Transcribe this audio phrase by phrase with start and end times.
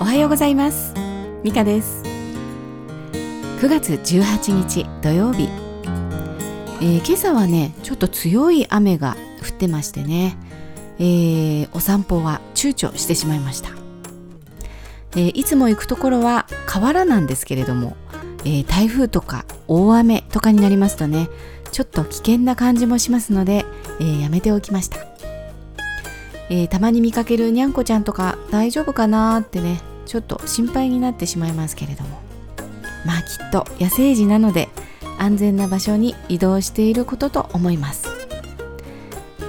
[0.00, 0.94] おはようございます。
[1.42, 2.04] ミカです。
[3.60, 5.48] 9月18日土曜日、
[6.80, 10.36] えー、今朝はねちょっと強い雨が降ってましてね、
[11.00, 13.70] えー、お散歩は躊躇してしまいました、
[15.16, 17.96] えー、いつも行くところは河原なんですけれども、
[18.44, 21.28] え台風とか大雨とかになりますとね
[21.72, 23.64] ちょっと危険な感じもしますので、
[24.00, 25.08] えやめておきました。
[26.50, 32.18] えー、たまに見かけるにゃんこちゃんとか大丈夫かなーってねちょっと心配になってしまいますけれども。
[33.06, 34.68] まあきっと野生児なので
[35.18, 38.08] 安全な場所に移動していることと思います、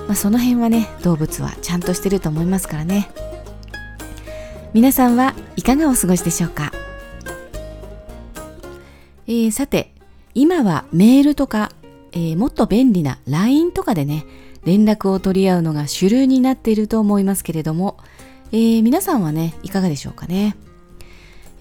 [0.07, 3.09] まあ、その辺はね動物はちゃんとしてると思いますからね。
[4.71, 6.71] 皆さんはいかがお過ごしでしょうか、
[9.25, 9.91] えー、さて
[10.35, 11.71] 今はメールとか、
[12.11, 14.25] えー、もっと便利な LINE とかでね
[14.63, 17.97] 連絡を取り合うのが主流になっていると思いますけれども、
[18.51, 20.55] えー、皆さんはね、いかがでしょうかね？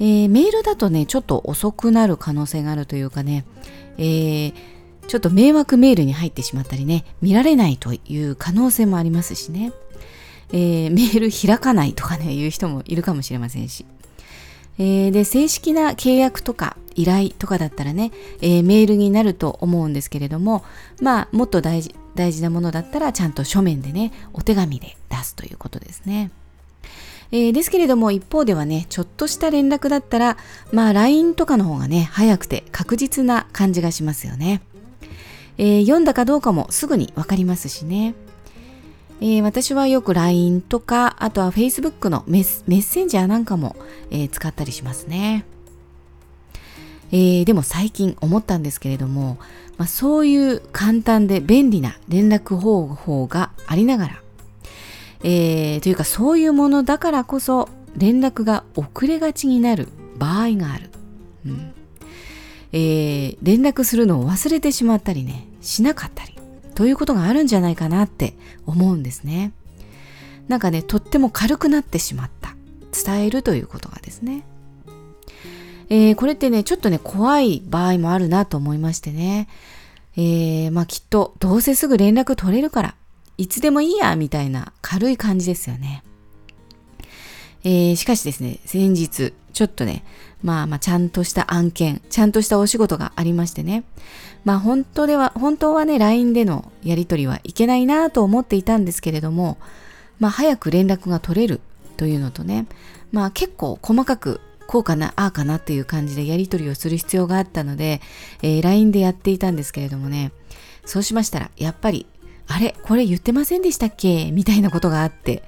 [0.01, 3.45] えー、メールだとね、ちょっと遅くなる可能性があるというかね、
[3.99, 4.55] えー、
[5.07, 9.73] ちょっと迷惑メールに入ってしまったりね、見られないという可能性もありますしね、
[10.53, 13.85] え、メール開かないとかね、いう人もいるかもしれませんし。
[14.79, 20.65] え、で、正式な契約とか依頼とかだったらね、え、メールになると思うんですけれども、
[21.03, 26.31] まあ、もっと大事、大事なものだったらちゃんと書面でね、お手紙で出すということですね。
[27.31, 30.37] えー、ですけれども一方ではね、ちょっとした連絡だったら、
[30.73, 34.63] まあ LINE とかの方がね、早くて確実な感じがしますよね。
[35.59, 38.15] えー、読んだかどうかもすぐにわかりますしね。
[39.21, 43.77] えー、私はよく LINE とか、あとは Facebook のメッメッセンジャーなんかも、
[44.11, 45.45] えー、使ったりしますね。
[47.11, 49.39] えー、でも最近思ったんですけれども、
[49.77, 54.23] まあ、そういう簡単で便利な連絡方法がありながら、
[55.23, 60.91] えー、というかそういうものだからこそ連絡が遅れがちになる場合がある。
[61.47, 61.75] うん
[62.73, 66.35] えー、連絡するのを忘れてしまったりね、しなかったり、
[66.75, 68.35] ということがあるんじゃないかなって
[68.67, 69.53] 思うんですね。
[70.49, 72.55] なんかね、とっても軽くなってしまった。
[72.93, 74.45] 伝えるということがですね。
[75.91, 79.49] えー、これってね、ちょっとね、怖い場合もあるなと思いましてね。
[80.17, 82.95] えー、まあきっと、どうせすぐ連絡取れるから、
[83.39, 86.03] いつでもいいや、みたいな軽い感じですよね。
[87.65, 90.05] えー、しかしですね、先日、ちょっとね、
[90.43, 93.85] まあまあ、ちゃんとした案件、ちゃんとしたお仕事がありましてね。
[94.45, 99.59] まあ本当では、本当はね、LINE でのやり取りはいけないなと思っていたんですけれども、
[100.19, 101.61] まあ早く連絡が取れる
[101.97, 102.67] というのとね、
[103.13, 108.01] まあ結構細かくこうかな、ああかなっていう感じでやり取りをする必要があったので、
[108.43, 110.33] えー、LINE でやっていたんですけれどもね、
[110.85, 112.07] そうしましたら、やっぱり、
[112.49, 114.33] あれこれ言ってませんでしたっけ？
[114.33, 115.43] みたいなことがあって、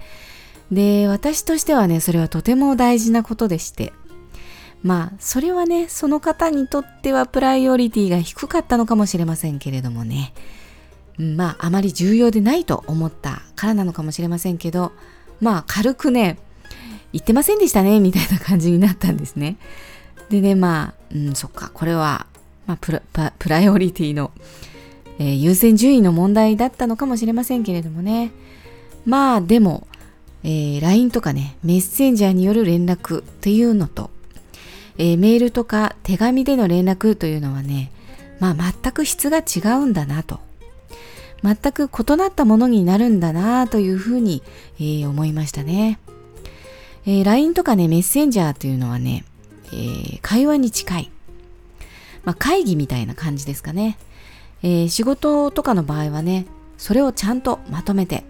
[0.71, 3.93] で、私としてはね、それはとても大事なことでして、
[4.83, 10.33] まあ、それはね、その方にとってはプライオリティが低かったのかもしれませんけれどもね、
[11.19, 14.93] まあ、あまり重要でないと思ったからなのかもしれませんけど、
[15.41, 16.39] まあ、軽くね、
[17.13, 19.57] 言ってませんでしたね、みたいな感じになったんですね。
[20.31, 22.27] でね、まあ、うん、そっか、これは、
[22.67, 24.31] まあ、プラプライオリティの、
[25.21, 28.33] えー、優先順位の問題だったのかもしれませんけれどもね。
[29.05, 29.87] まあ、でも、
[30.43, 34.11] えー、LINE とかね、メッセンジャーによる連絡っていうのと、
[34.97, 37.93] えー、メールとか手紙での連絡というのはね、
[38.41, 40.41] まあ全く質が違うんだなと。
[41.43, 44.43] 全く異なったものになるんだなというふうに、
[44.81, 45.99] え、思いましたね。
[47.07, 49.25] え、LINE とかね、メッセンジャーというのはね、
[49.73, 51.11] え、会話に近い。
[52.25, 53.99] まあ、会議みたいな感じですかね。
[54.63, 58.25] えー、仕事とかの場合はね、それをちゃんとまとめて、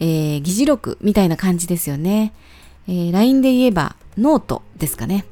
[0.00, 2.32] えー、議事録みたいな感じですよね。
[2.86, 5.26] えー、LINE で言えばノートですかね、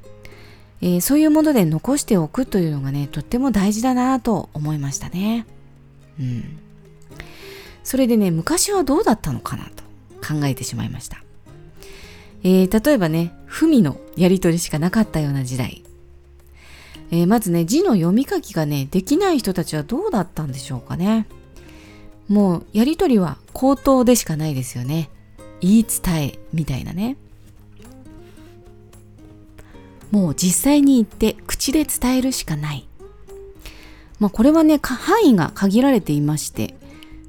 [0.82, 5.47] えー、そういうもので残しておくというのがね、とっても大事だなと思いましたね。
[6.20, 6.59] うん。
[7.82, 9.84] それでね、昔はどうだったのかなと
[10.26, 11.22] 考えてしまいました。
[12.42, 15.85] えー、例えばね、文のやり取りしかなかったような時代。
[17.10, 21.26] えー、まずね、字の読み書きがね、できない人たちはどうだったんでしょうかね。
[22.28, 25.10] もう、やり取りは口頭でしかないですよね。
[25.60, 27.16] 言い伝え、みたいなね。
[30.10, 32.88] もう実際に言って口で伝えるしかない。
[34.18, 36.74] まあこれはね、範囲が限られていまして、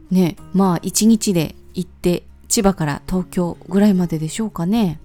[0.09, 4.99] ね、まあ一日で行って千葉から東京ぐらいまででしょうかね。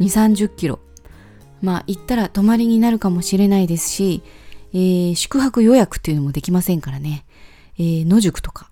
[0.00, 0.06] 2、
[0.36, 0.80] 30キロ。
[1.62, 4.22] まあ行ったら泊まりになるかもしれないですし、
[4.72, 7.24] えー、宿泊予約っていうのもできませんからね。
[7.78, 8.70] えー、野宿とか。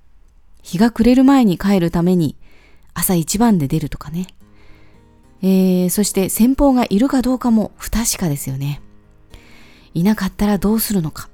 [0.62, 2.36] 日が暮れる前に帰るために
[2.94, 4.26] 朝一番で出るとかね。
[5.42, 8.80] えー、そして先方がいるかどうかも不確かですよね。
[9.92, 11.28] いなかったらどうするのか、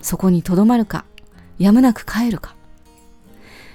[0.00, 1.04] そこに留まるか、
[1.58, 2.54] やむなく帰るか。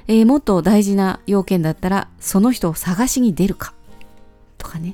[0.08, 3.74] えー、もっと大事な要件だったら、その人を探しに出るか。
[4.58, 4.94] とかね。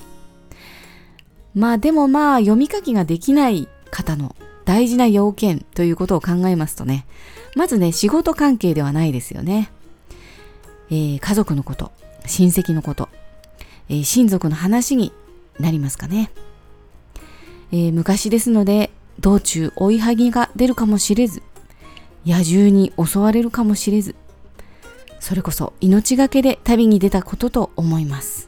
[1.58, 7.08] まあでもまあ読み書きができない方の大事な要件ということを考えますとね、
[7.56, 9.72] まずね、仕事関係ではないですよね。
[10.92, 11.92] えー、家族のこと、
[12.28, 13.10] 親戚のこと、
[13.90, 15.12] えー、親族の話に
[15.60, 16.30] なりますかね。
[17.72, 21.42] えー、昔ですので、道中追いはぎが出るかもしれず、
[22.24, 24.16] 野獣に襲われるかもしれず、
[25.20, 28.48] それこそ命がけで旅に出たことと思います。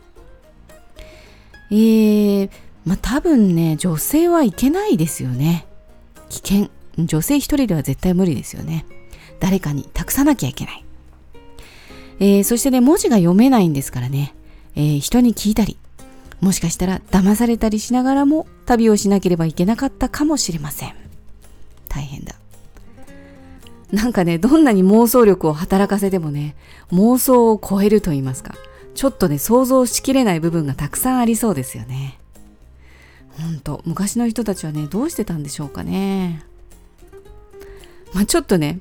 [1.71, 2.49] えー、
[2.85, 5.65] まあ多分ね、女性はいけないですよね。
[6.29, 6.69] 危険。
[6.97, 8.85] 女性一人では絶対無理ですよね。
[9.39, 10.85] 誰かに託さなきゃいけない。
[12.19, 14.35] えー、そしてね、文字が読めないんですからね、
[14.75, 15.77] えー、人に聞いたり、
[16.41, 20.93] もしかしたら騙されたりしながらも旅をしなければいけなかったかもしれません。
[21.87, 22.35] 大変だ。
[23.91, 26.55] なんかね、どんなに妄想力を働かせてもね、
[26.91, 28.55] 妄想を超えると言いますか、
[28.93, 32.18] ちょっとね、想像しきれない部分がたくさんありそうですよね。
[33.49, 36.43] んと、昔の人たちはね、どうしてたんでしょうかね。
[38.13, 38.79] まあ、ちょっとね、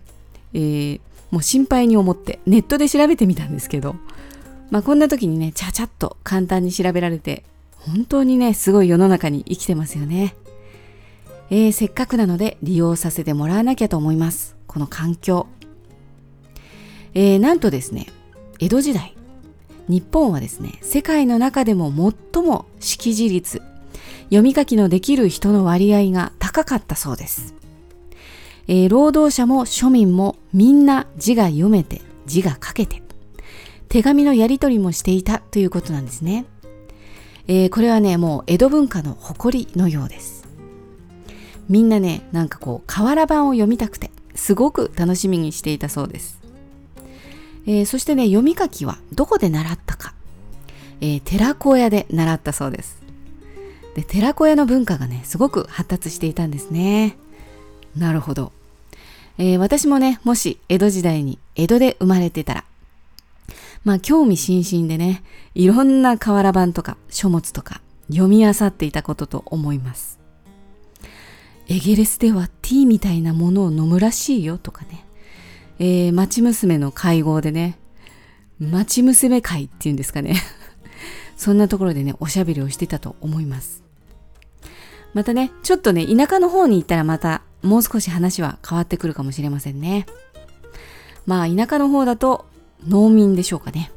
[0.54, 1.00] えー、
[1.30, 3.96] もう心配に思ってネットで調べてみたんですけど、
[4.70, 7.44] まあ、こんな時にね、ちゃちゃっと簡単に調べられて、
[7.76, 10.34] 本当にね、すごい世の中に生きてますよね。
[11.50, 14.56] えー、せっかくなので利用させてもらわなきゃと思います。
[14.66, 15.46] この環境。
[17.14, 18.06] えー、なんとですね、
[18.58, 19.14] 江戸時代、
[19.88, 21.90] 日本はですね、世界の中でも
[22.32, 23.62] 最も識字率、
[24.28, 27.54] 読み書きのできる人の割合が高かったそうです。
[28.68, 33.02] えー、労働者も庶民もみんな字が読めて、字が書けて、
[33.88, 36.44] 手紙のやり取りもしていたということなんですね。
[37.46, 40.46] えー、これはね、もう江戸文化の誇りのようです。
[41.70, 46.38] みんなね、なんかこう、瓦版を読みたくて、すごく楽しみにしていたそうです。
[47.66, 50.12] えー、そしてね、読み書きはどこで習ったか。
[51.00, 53.07] えー、寺子屋で習ったそうです。
[53.98, 57.16] で、寺子屋の文化がね、すごく発達していたんですね。
[57.96, 58.52] なるほど。
[59.38, 62.64] えー、私もね、もし江戸時代に江戸で生まれてたら、
[63.82, 65.24] まあ興味津々でね、
[65.56, 70.20] いろんな瓦版とか書物とか読み漁っていたことと思います。
[71.66, 75.04] エゲレスではティーみたいなものを飲むらしいよとかね。
[75.80, 77.80] えー、町娘の会合でね、
[78.60, 80.36] 町娘会っていうんですかね。
[81.36, 83.87] そんなところでね、おしゃべりをしてたと思います。
[85.14, 90.06] またね、ちょっとね、田舎の方に行ったらまたもう少し話は変わってくるかもしれませんね。
[91.26, 92.46] まあ、田舎の方だと
[92.86, 93.90] 農民でしょうかね。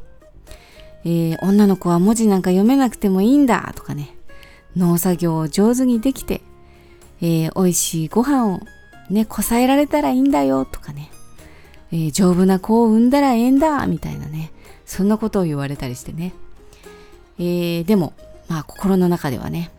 [1.04, 4.16] えー、女の子は文字なんか読めなくてもいいんだとかね。
[4.76, 6.42] 農作業を上手にできて
[7.22, 8.62] えー、美味しいご飯を
[9.10, 11.12] ね、こさえられたらいいんだよとかね、
[11.92, 14.52] えー、丈夫な子を産んだらええんだみたいなね、
[14.86, 16.34] そんなことを言われたりしてね。
[17.38, 18.14] えー、でも、
[18.48, 19.70] まあ心の中ではね、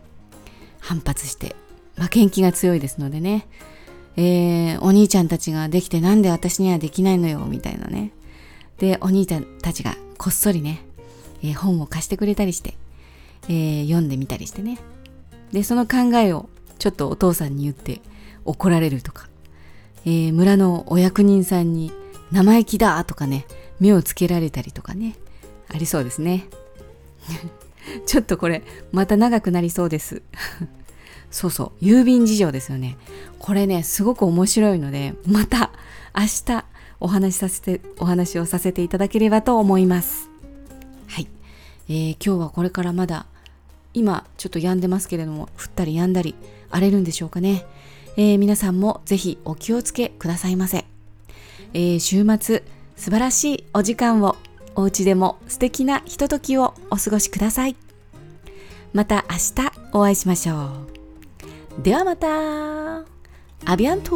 [0.83, 1.55] 反発して、
[1.95, 3.47] 負けん気が強いですのでね、
[4.17, 8.11] えー、お兄ちゃんたちができてなんで私にはできないのよみたいなね。
[8.77, 10.83] で、お兄ちゃんたちがこっそりね、
[11.41, 12.75] えー、本を貸してくれたりして、
[13.47, 14.77] えー、読んでみたりしてね。
[15.51, 18.01] で、その考えをちょっとお父さんに言って
[18.43, 19.29] 怒られるとか、
[20.05, 21.93] えー、村のお役人さんに
[22.31, 23.45] 生意気だとかね、
[23.79, 25.15] 目をつけられたりとかね、
[25.69, 26.47] ありそうですね。
[28.05, 30.21] ちょっとこれ、また長くなりそうです。
[31.33, 32.95] そうそう、郵便事情ですよね。
[33.39, 35.71] これね、すごく面白いので、また
[36.15, 36.63] 明日
[36.99, 40.29] お話しさせて、お話をさせていただければと思います。
[41.07, 41.27] はい。
[41.89, 43.25] えー、今日はこれからまだ、
[43.95, 46.35] 今ちょっと止んでますけれども、降ったり止んだり、
[46.69, 47.65] 荒れるんでしょうかね。
[48.15, 50.85] えー、皆さんもぜひお気をつけくださいませ。
[51.73, 52.63] えー、週末、
[52.95, 54.35] 素晴らしいお時間を、
[54.75, 57.75] お家でも素敵なひとときをお過ごしください。
[58.93, 60.92] また明日お会いしましょう。
[61.79, 63.03] ではまた。
[63.65, 64.15] アビアント